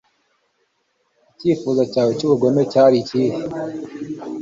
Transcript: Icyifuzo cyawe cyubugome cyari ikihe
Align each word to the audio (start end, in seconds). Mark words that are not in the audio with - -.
Icyifuzo 1.31 1.81
cyawe 1.91 2.11
cyubugome 2.17 2.61
cyari 2.71 2.95
ikihe 3.01 3.37